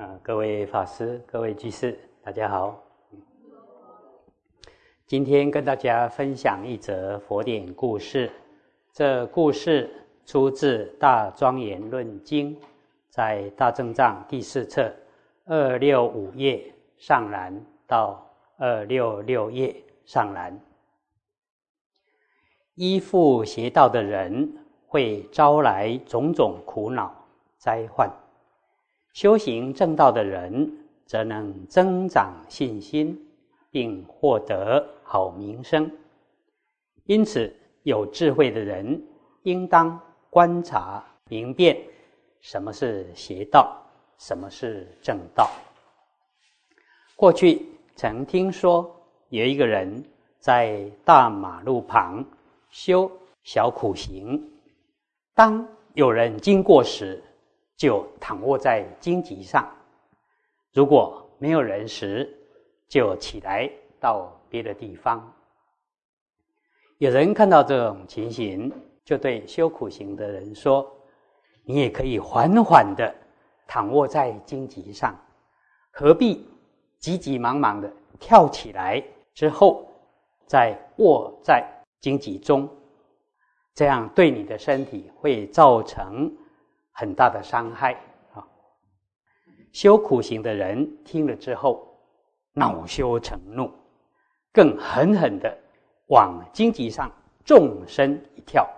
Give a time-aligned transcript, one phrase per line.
[0.00, 2.82] 啊，各位法师、各位居士，大家好。
[5.06, 8.32] 今天跟大家分享一则佛典故事。
[8.94, 9.90] 这故事
[10.24, 12.56] 出自《大庄严论经》，
[13.10, 14.90] 在大正藏第四册
[15.44, 18.26] 二六五页上栏到
[18.56, 20.58] 二六六页上栏。
[22.74, 27.14] 依附邪道的人，会招来种种苦恼
[27.58, 28.10] 灾患。
[29.12, 30.72] 修行正道的人，
[31.04, 33.18] 则能增长信心，
[33.70, 35.90] 并获得好名声。
[37.04, 39.02] 因此，有智慧的人
[39.42, 41.76] 应当观察明辨
[42.40, 43.76] 什么是邪道，
[44.18, 45.50] 什么是正道。
[47.16, 48.90] 过去曾听说
[49.28, 50.02] 有一个人
[50.38, 52.24] 在大马路旁
[52.70, 53.10] 修
[53.42, 54.40] 小苦行，
[55.34, 57.22] 当有人经过时，
[57.80, 59.66] 就躺卧在荆棘上，
[60.70, 62.28] 如果没有人时，
[62.86, 65.32] 就起来到别的地方。
[66.98, 68.70] 有人看到这种情形，
[69.02, 70.94] 就对修苦行的人说
[71.64, 73.14] ：“你也可以缓缓的
[73.66, 75.18] 躺卧在荆棘上，
[75.90, 76.46] 何必
[76.98, 79.88] 急急忙忙的跳起来之后
[80.44, 81.66] 再卧在
[81.98, 82.68] 荆棘中？
[83.74, 86.30] 这样对你的身体会造成。”
[87.00, 87.94] 很大的伤害
[88.34, 88.46] 啊！
[89.72, 91.98] 修苦行的人听了之后，
[92.52, 93.72] 恼羞成怒，
[94.52, 95.56] 更狠狠的
[96.08, 97.10] 往荆棘上
[97.42, 98.68] 纵身一跳，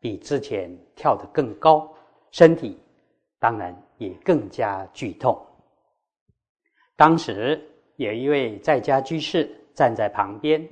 [0.00, 1.88] 比之前跳得更高，
[2.32, 2.76] 身体
[3.38, 5.40] 当然也更加剧痛。
[6.96, 10.68] 当时有一位在家居士站在旁边，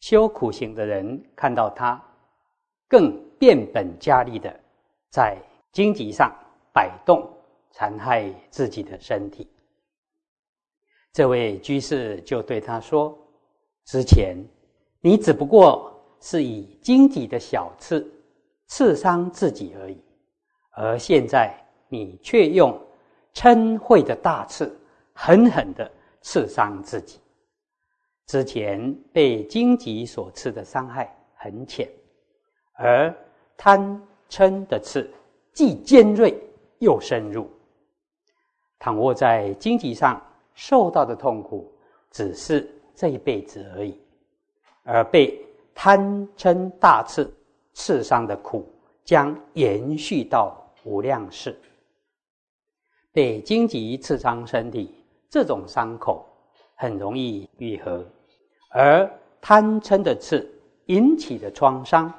[0.00, 2.02] 修苦行的人看到他，
[2.88, 4.58] 更变本加厉的
[5.10, 5.36] 在。
[5.72, 6.34] 荆棘上
[6.72, 7.28] 摆动，
[7.70, 9.48] 残害自己的身体。
[11.12, 13.16] 这位居士就对他说
[13.86, 14.36] ：“之前
[15.00, 18.08] 你只不过是以荆棘的小刺
[18.66, 20.02] 刺伤自己而已，
[20.72, 21.54] 而现在
[21.88, 22.76] 你却用
[23.34, 24.76] 嗔恚的大刺
[25.12, 27.20] 狠狠的刺伤自己。
[28.26, 31.88] 之前被荆棘所刺的伤害很浅，
[32.74, 33.12] 而
[33.56, 35.08] 贪嗔的刺。”
[35.52, 36.38] 既尖锐
[36.78, 37.50] 又深入，
[38.78, 40.20] 躺卧在荆棘上
[40.54, 41.70] 受到的痛苦，
[42.10, 43.92] 只是这一辈子而已；
[44.84, 45.38] 而被
[45.74, 47.32] 贪嗔大刺
[47.72, 48.66] 刺伤的苦，
[49.04, 51.58] 将延续到无量世。
[53.12, 54.94] 被荆棘刺伤身体，
[55.28, 56.24] 这种伤口
[56.76, 58.02] 很容易愈合；
[58.70, 60.48] 而贪嗔的刺
[60.86, 62.12] 引起的创伤，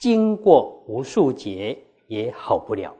[0.00, 1.78] 经过无数劫。
[2.12, 2.94] 也好不了，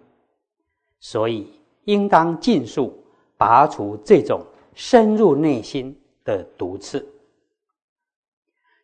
[0.99, 3.05] 所以应当尽速
[3.37, 4.43] 拔除这种
[4.73, 7.07] 深入内心的毒刺。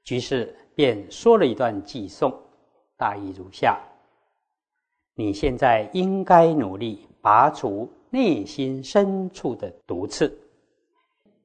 [0.05, 2.31] 居士便说了一段偈颂，
[2.95, 3.81] 大意如下：
[5.15, 10.39] 你现在应该努力拔除内心深处的毒刺，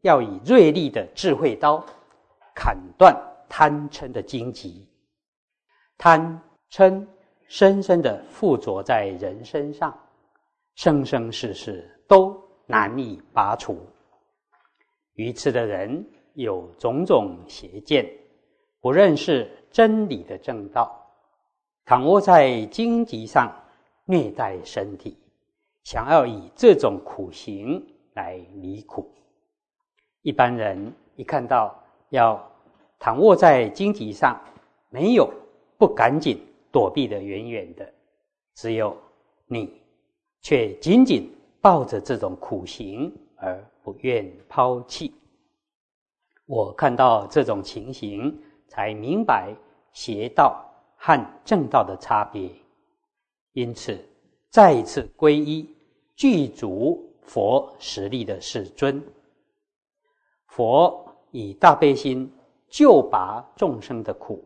[0.01, 1.81] 要以锐利的智慧刀
[2.53, 3.15] 砍断
[3.47, 4.85] 贪嗔的荆棘，
[5.97, 7.07] 贪嗔。
[7.47, 9.95] 深深的附着在人身上，
[10.75, 13.77] 生生世世都难以拔除。
[15.13, 18.09] 愚痴的人有种种邪见，
[18.81, 20.99] 不认识真理的正道，
[21.85, 23.53] 躺卧在荆棘上
[24.05, 25.17] 虐待身体，
[25.83, 29.13] 想要以这种苦行来离苦。
[30.23, 31.77] 一般人一看到
[32.09, 32.41] 要
[32.97, 34.41] 躺卧在荆棘上，
[34.89, 35.31] 没有
[35.77, 36.41] 不赶紧。
[36.73, 37.93] 躲避的远远的，
[38.55, 38.97] 只有
[39.45, 39.79] 你，
[40.41, 45.13] 却紧紧抱着这种苦行而不愿抛弃。
[46.47, 48.35] 我看到这种情形，
[48.67, 49.53] 才明白
[49.91, 50.65] 邪道
[50.97, 52.49] 和正道的差别，
[53.51, 54.03] 因此
[54.49, 55.69] 再一次皈依
[56.15, 58.99] 具足佛实力的世尊。
[60.47, 62.27] 佛以大悲心
[62.67, 64.43] 救拔众生的苦，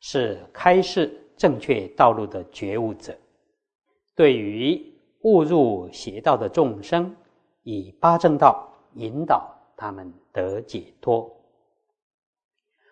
[0.00, 1.18] 是开示。
[1.42, 3.18] 正确道路的觉悟者，
[4.14, 4.80] 对于
[5.22, 7.12] 误入邪道的众生，
[7.64, 11.28] 以八正道引导他们得解脱。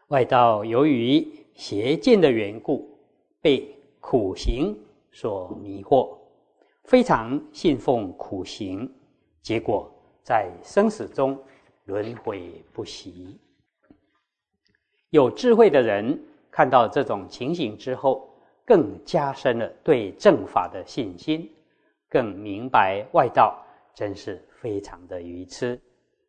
[0.09, 1.25] 外道由于
[1.55, 2.99] 邪见的缘故，
[3.41, 4.77] 被苦行
[5.13, 6.19] 所迷惑，
[6.83, 8.93] 非常信奉苦行，
[9.43, 9.89] 结果
[10.25, 11.41] 在生死中
[11.85, 13.39] 轮回不息。
[15.11, 16.21] 有智慧的人
[16.51, 18.29] 看到这种情形之后，
[18.71, 21.51] 更加深了对正法的信心，
[22.09, 23.61] 更明白外道
[23.93, 25.83] 真是非常的愚痴，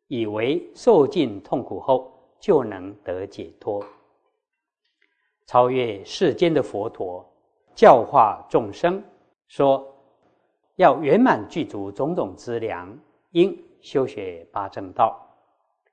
[0.07, 3.85] 以为受尽痛苦后就能得解脱。
[5.45, 7.23] 超越世间的佛陀
[7.75, 9.03] 教化众生，
[9.47, 9.87] 说
[10.77, 12.97] 要圆满具足种种资粮，
[13.33, 15.15] 应修学八正道，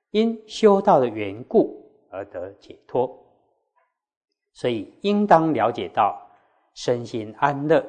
[0.09, 1.79] 因修道的缘故
[2.09, 3.15] 而得解脱。
[4.53, 6.19] 所以应当了解到
[6.73, 7.85] 身心安乐，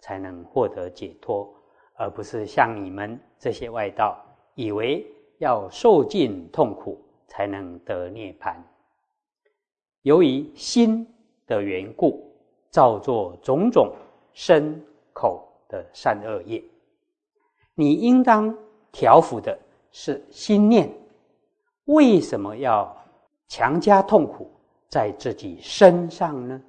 [0.00, 1.52] 才能获得解脱，
[1.94, 4.22] 而不是像你们这些外道
[4.54, 5.06] 以为
[5.38, 8.54] 要受尽痛苦才能得涅槃。
[10.02, 11.08] 由于心。
[11.44, 12.32] 的缘故，
[12.70, 13.92] 造作种种
[14.32, 14.80] 身
[15.12, 16.62] 口的善恶业。
[17.74, 18.56] 你应当
[18.90, 19.58] 调伏的
[19.90, 20.90] 是心念，
[21.86, 22.96] 为什么要
[23.48, 24.50] 强加痛苦
[24.88, 26.62] 在自己身上呢？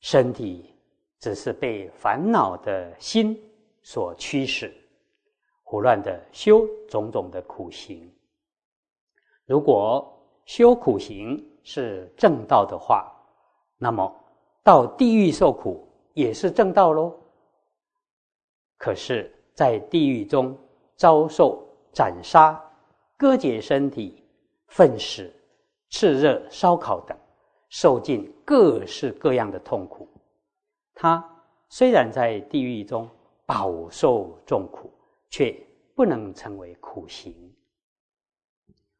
[0.00, 0.74] 身体
[1.18, 3.38] 只是被烦恼的心
[3.82, 4.72] 所驱使，
[5.62, 8.10] 胡乱的修种种的苦行。
[9.46, 10.12] 如果
[10.44, 13.12] 修苦行是正道的话，
[13.78, 14.14] 那么，
[14.62, 17.12] 到地狱受苦也是正道喽。
[18.78, 20.56] 可是，在地狱中
[20.96, 22.60] 遭受斩杀、
[23.16, 24.22] 割截身体、
[24.68, 25.32] 粪屎、
[25.90, 27.16] 炽热烧烤等，
[27.78, 30.08] 受尽各式各样的痛苦。
[30.94, 31.22] 他
[31.68, 33.06] 虽然在地狱中
[33.44, 34.90] 饱受重苦，
[35.28, 35.54] 却
[35.94, 37.34] 不能成为苦行。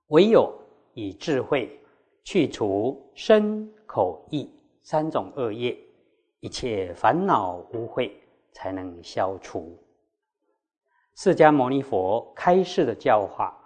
[0.08, 0.54] 唯有
[0.92, 1.80] 以智慧
[2.22, 4.50] 去除身口意。
[4.82, 5.76] 三种恶业，
[6.40, 8.12] 一切烦恼污秽
[8.52, 9.76] 才能消除。
[11.16, 13.58] 释迦牟尼佛开示的教化，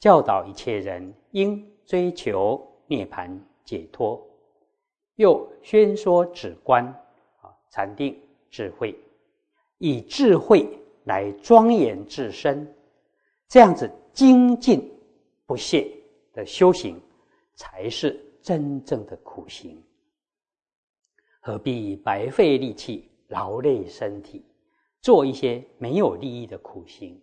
[0.00, 4.24] 教导一切人应追求涅槃解脱，
[5.16, 6.84] 又宣说止观
[7.40, 8.18] 啊禅定
[8.50, 8.98] 智慧，
[9.78, 10.68] 以智慧
[11.04, 12.72] 来庄严自身，
[13.48, 14.92] 这样子精进
[15.46, 15.90] 不懈
[16.32, 17.00] 的修行，
[17.54, 19.82] 才是真正的苦行。
[21.40, 24.44] 何必白费力气、劳累身体，
[25.00, 27.20] 做一些没有利益的苦行？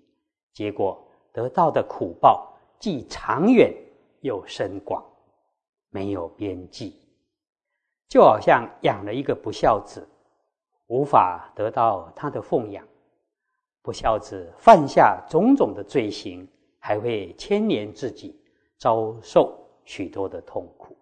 [0.51, 1.01] 结果
[1.31, 3.73] 得到的苦报既长远
[4.21, 5.01] 又深广，
[5.89, 6.95] 没有边际。
[8.07, 10.07] 就好像养了一个不孝子，
[10.87, 12.83] 无法得到他的奉养。
[13.81, 16.47] 不孝子犯下种种的罪行，
[16.79, 18.39] 还会牵连自己，
[18.77, 20.97] 遭受许多的痛苦。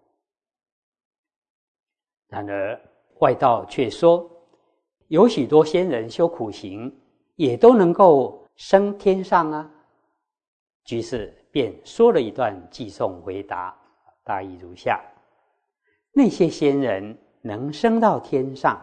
[2.28, 2.78] 然而，
[3.20, 4.30] 外道却说，
[5.06, 6.94] 有许多仙人修苦行，
[7.36, 9.70] 也都能够升天上啊。
[10.84, 13.74] 居士便说了一段寄送回答，
[14.28, 15.00] 大意如下：
[16.12, 18.78] 那些仙人能升到天上，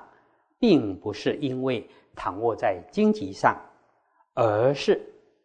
[0.58, 3.56] 并不是因为躺卧在荆棘上，
[4.34, 5.00] 而是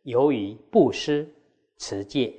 [0.05, 1.29] 由于布施、
[1.77, 2.35] 持戒、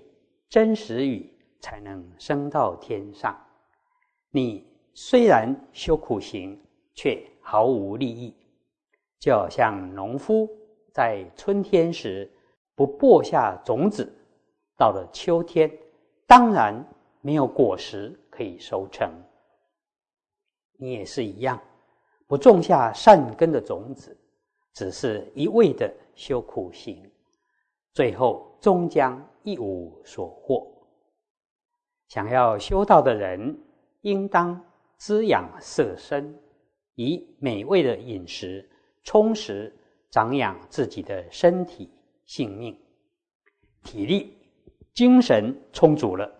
[0.50, 3.40] 真实语，才能升到天上。
[4.31, 4.66] 你。
[4.94, 6.62] 虽然修苦行，
[6.94, 8.36] 却毫无利益，
[9.22, 10.50] 就好像农夫
[10.92, 12.30] 在春天时
[12.75, 14.13] 不播下种子，
[14.78, 15.72] 到了秋天，
[16.28, 16.86] 当然
[17.21, 19.09] 没有果实可以收成。
[20.77, 21.62] 你也是一样，
[22.27, 24.18] 不种下善根的种子，
[24.73, 27.09] 只是一味的修苦行，
[27.94, 30.67] 最后终将一无所获。
[32.07, 33.57] 想要修道的人，
[34.01, 34.62] 应当。
[35.03, 36.39] 滋养色身，
[36.93, 38.69] 以美味的饮食
[39.01, 39.75] 充实、
[40.12, 41.89] 长养自己的身体、
[42.24, 42.79] 性命、
[43.81, 44.38] 体力、
[44.93, 46.31] 精神充足了，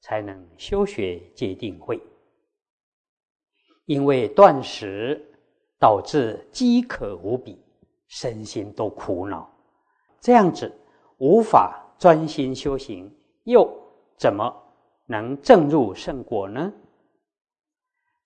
[0.00, 2.00] 才能修学戒定慧。
[3.86, 5.24] 因为断食
[5.78, 7.58] 导致饥渴无比，
[8.06, 9.50] 身心都苦恼，
[10.20, 10.70] 这样子
[11.18, 13.10] 无法专心修行，
[13.44, 13.66] 又
[14.16, 14.54] 怎么
[15.06, 16.72] 能证入圣果呢？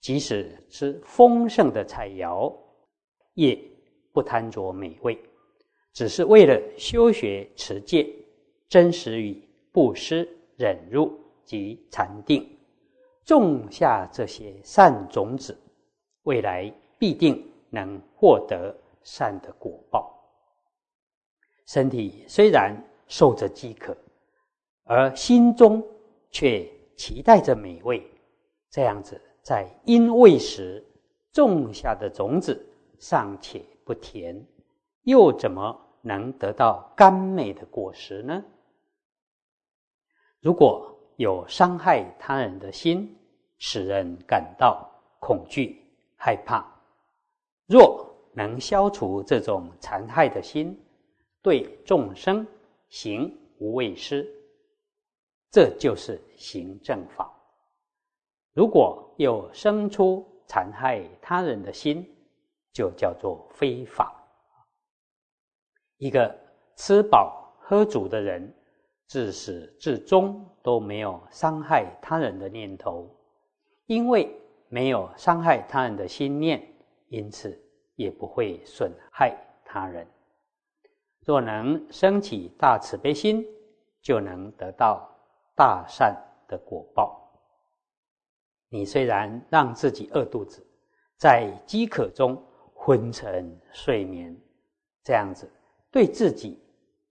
[0.00, 2.52] 即使吃丰盛的菜肴，
[3.34, 3.56] 也
[4.12, 5.16] 不贪着美味，
[5.92, 8.12] 只是为了修学持戒、
[8.68, 12.48] 真实与、布施、忍辱及禅定，
[13.24, 15.56] 种下这些善种子，
[16.22, 20.12] 未来必定能获得善的果报。
[21.66, 23.96] 身体虽然受着饥渴，
[24.84, 25.82] 而心中
[26.30, 28.04] 却期待着美味，
[28.70, 29.20] 这样子。
[29.42, 30.86] 在因未时
[31.32, 32.64] 种下的种子
[33.00, 34.40] 尚且不甜，
[35.02, 38.44] 又怎么能得到甘美的果实呢？
[40.40, 43.16] 如果有伤害他人的心，
[43.58, 44.90] 使人感到
[45.20, 45.82] 恐惧
[46.16, 46.64] 害怕，
[47.66, 50.78] 若能消除这种残害的心，
[51.42, 52.46] 对众生
[52.88, 54.26] 行无畏施，
[55.50, 57.32] 这就是行正法。
[58.54, 62.06] 如果有生出残害他人的心，
[62.72, 64.14] 就叫做非法。
[65.98, 66.36] 一个
[66.76, 68.52] 吃饱喝足的人，
[69.12, 73.14] 自始至终都没有伤害他人的念头，
[73.84, 74.34] 因为
[74.70, 76.66] 没有伤害他人的心念，
[77.08, 77.62] 因此
[77.94, 80.06] 也不会损害他人。
[81.26, 83.44] 若能升起大慈悲心，
[84.00, 85.06] 就能得到
[85.54, 86.16] 大善
[86.48, 87.38] 的果报。
[88.70, 90.66] 你虽然让自己饿肚子，
[91.18, 92.42] 在饥渴中
[92.72, 94.34] 昏沉睡眠，
[95.04, 95.52] 这样子
[95.90, 96.58] 对自己、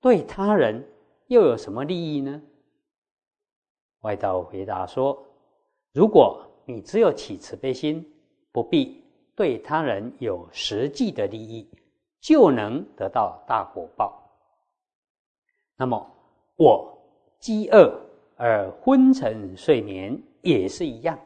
[0.02, 0.84] 对他人
[1.32, 2.42] 又有什么利益呢？
[4.02, 5.18] 外道回答说
[5.96, 8.06] ：“如果你只有起慈悲心，
[8.52, 9.02] 不必
[9.34, 11.72] 对他人有实际的利益，
[12.20, 14.22] 就能得到大果报。
[15.78, 16.06] 那么
[16.58, 17.02] 我
[17.40, 17.98] 饥饿
[18.36, 21.18] 而昏沉睡眠也是一样。”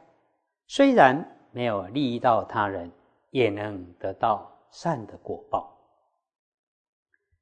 [0.69, 2.91] 虽然没有利益到他人，
[3.31, 5.75] 也能得到善的果报。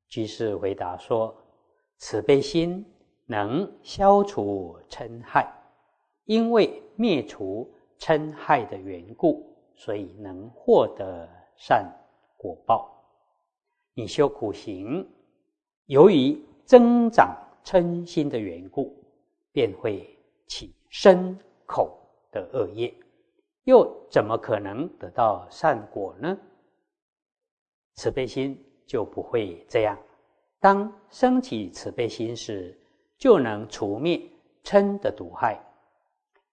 [0.08, 1.36] 居士回答说
[2.06, 2.86] ：“慈悲心
[3.28, 5.50] 能消除嗔害，
[6.26, 11.90] 因为灭除嗔害的缘故，所以能获得善
[12.36, 12.92] 果报。
[13.94, 15.10] 你修苦行，
[15.86, 17.34] 由于增长
[17.64, 18.94] 嗔心的缘故，
[19.54, 21.98] 便会起身口
[22.34, 22.94] 的恶业。”
[23.64, 26.38] 又怎么可能得到善果呢？
[27.94, 29.98] 慈悲心就不会这样。
[30.64, 32.74] 当升起慈悲心时，
[33.18, 34.22] 就能除灭
[34.64, 35.62] 嗔的毒害。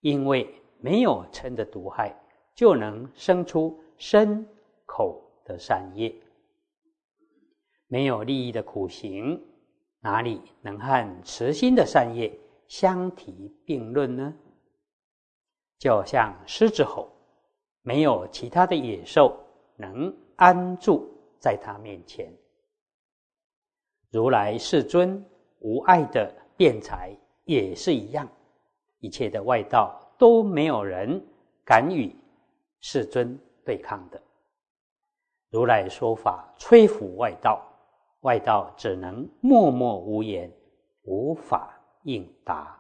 [0.01, 2.13] 因为没有嗔的毒害，
[2.53, 4.45] 就能生出身
[4.85, 6.13] 口的善业。
[7.87, 9.41] 没有利益的苦行，
[10.01, 12.37] 哪里能和慈心的善业
[12.67, 14.35] 相提并论呢？
[15.79, 17.13] 就像狮子吼，
[17.83, 19.39] 没有其他的野兽
[19.77, 22.29] 能安住在他面前。
[24.11, 25.25] 如来世尊
[25.61, 28.29] 无爱的辩才也是一样，
[28.99, 31.25] 一切的外道都没有人
[31.65, 32.15] 敢与
[32.81, 34.21] 世尊对抗的。
[35.49, 37.65] 如来说法摧伏外道，
[38.23, 40.51] 外道只能默默无言，
[41.03, 42.77] 无法应答。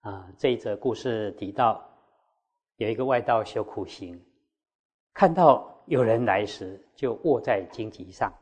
[0.00, 1.84] 啊，这一则故事提到，
[2.76, 4.20] 有一个外道修苦行，
[5.12, 8.32] 看到有人来时，就卧在荆棘上，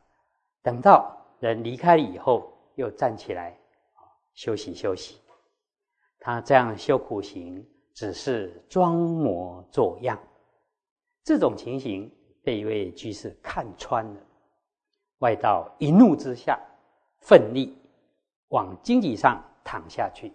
[0.69, 3.57] 等到人离开以后，又站起来
[4.35, 5.19] 休息休息。
[6.19, 10.15] 他这样修苦行，只是装模作样。
[11.23, 12.07] 这种情形
[12.43, 14.21] 被一位居士看穿了，
[15.21, 16.59] 外道一怒之下，
[17.21, 17.75] 奋力
[18.49, 20.31] 往荆棘上躺下去。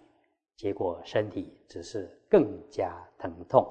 [0.57, 3.65] 结果身体只是更加疼痛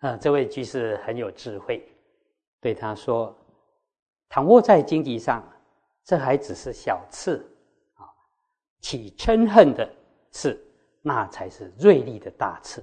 [0.00, 0.16] 啊！
[0.16, 1.86] 这位居士很有智慧，
[2.58, 3.36] 对他说
[4.32, 5.46] ：“躺卧在荆棘上，
[6.02, 7.46] 这还只是小刺
[7.96, 8.08] 啊，
[8.80, 9.86] 起嗔恨的
[10.30, 10.58] 刺，
[11.02, 12.82] 那才是锐利的大刺。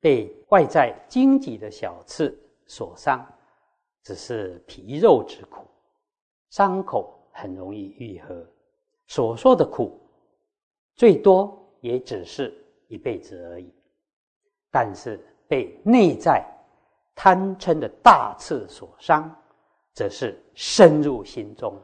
[0.00, 2.36] 被外在荆棘的小刺
[2.66, 3.24] 所伤，
[4.02, 5.64] 只是皮肉之苦，
[6.48, 8.44] 伤口很容易愈合。
[9.06, 9.96] 所说的苦。”
[10.96, 12.52] 最多也只是
[12.88, 13.72] 一辈子而已，
[14.72, 16.44] 但是被内在
[17.14, 19.39] 贪嗔的大刺所伤，
[19.92, 21.80] 则是深入心中，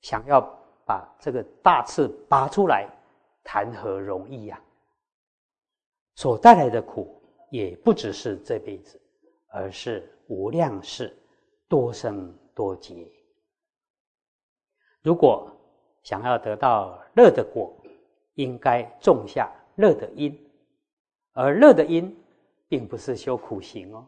[0.00, 0.40] 想要
[0.86, 2.88] 把这个大刺拔出来，
[3.44, 4.60] 谈何容易呀！
[6.14, 9.00] 所带来的苦也不只是这辈子，
[9.48, 11.16] 而是无量世
[11.68, 13.06] 多生多劫。
[15.02, 15.50] 如果
[16.02, 17.72] 想要得到乐的果，
[18.34, 20.36] 应该种下乐的因，
[21.32, 22.16] 而乐的因
[22.68, 24.06] 并不是修苦行哦。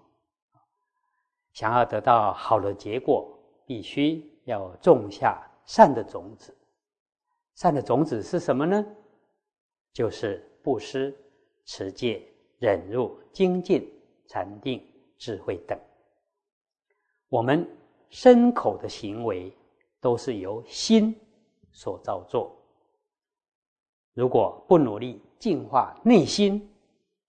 [1.52, 3.28] 想要得到好的结果，
[3.66, 6.57] 必须要种下善的种子。
[7.54, 8.85] 善的种子是什么呢？
[9.92, 11.14] 就是布施、
[11.64, 12.23] 持戒、
[12.59, 13.87] 忍辱、精进、
[14.26, 14.80] 禅定、
[15.19, 15.78] 智慧等。
[17.28, 17.69] 我们
[18.09, 19.52] 身口的行为
[20.00, 21.14] 都是由心
[21.73, 22.57] 所造作。
[24.14, 26.69] 如果不努力净化内心，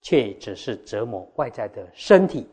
[0.01, 2.47] 却只是折磨外在的身体，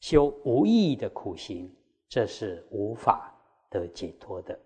[0.00, 1.70] 修无意义的苦行，
[2.08, 3.34] 这是无法
[3.68, 4.58] 得解脱的。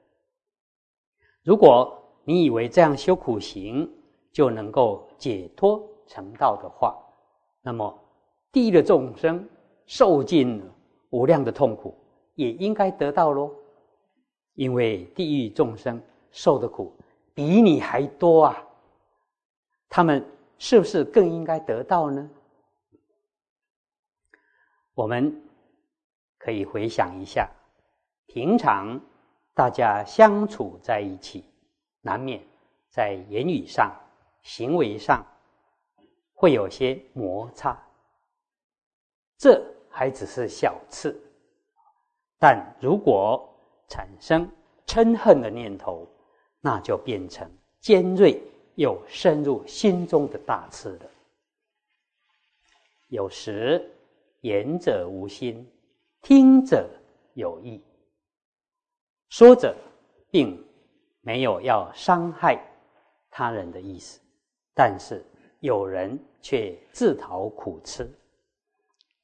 [1.43, 3.91] 如果你以为这样修苦行
[4.31, 6.97] 就能够解脱成道的话，
[7.63, 7.99] 那么
[8.53, 9.49] 地狱的众生
[9.87, 10.63] 受尽
[11.11, 11.95] 无量的痛苦，
[12.35, 13.51] 也应该得到喽。
[14.55, 16.95] 因为地狱众生受的苦
[17.35, 18.65] 比你还多啊，
[19.89, 20.25] 他们
[20.59, 22.31] 是不是更应该得到呢？
[25.03, 25.35] 我们
[26.39, 27.51] 可以回想一下，
[28.27, 29.01] 平常
[29.53, 31.45] 大家相处在一起，
[32.03, 32.41] 难免
[32.89, 33.93] 在言语上、
[34.43, 35.27] 行为上
[36.33, 37.77] 会有些摩擦。
[39.37, 41.21] 这还只是小刺，
[42.39, 43.53] 但如果
[43.89, 44.49] 产生
[44.87, 46.07] 嗔恨的念头，
[46.61, 48.41] 那就变成尖锐
[48.77, 51.11] 又深入心中的大刺了。
[53.09, 53.85] 有时。
[54.43, 55.67] 言者无心，
[56.21, 56.89] 听者
[57.35, 57.81] 有意。
[59.29, 59.75] 说者
[60.31, 60.63] 并
[61.21, 62.61] 没有要伤害
[63.31, 64.21] 他人的意思，
[64.75, 65.25] 但是
[65.61, 68.09] 有人却自讨苦吃。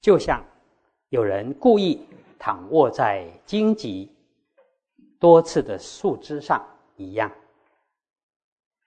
[0.00, 0.40] 就像
[1.08, 2.06] 有人故意
[2.38, 4.08] 躺卧在荆棘
[5.18, 7.28] 多刺的树枝上一样，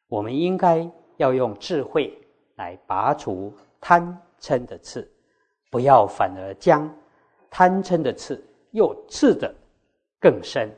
[0.07, 2.17] 我们应该要用智慧
[2.55, 5.11] 来拔除贪嗔的刺。
[5.71, 6.87] 不要反而将
[7.49, 9.51] 贪嗔的刺又刺得
[10.19, 10.71] 更深，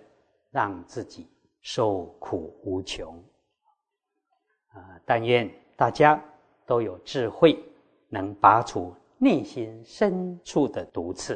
[0.52, 1.28] 让自己
[1.62, 3.22] 受苦无穷。
[4.70, 5.00] 啊！
[5.04, 6.24] 但愿大家
[6.66, 7.62] 都有智慧，
[8.08, 11.36] 能拔除内心深处的毒刺。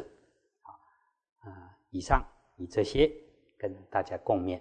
[1.40, 1.76] 啊！
[1.90, 2.24] 以上
[2.56, 3.12] 以这些
[3.56, 4.60] 跟大家共勉。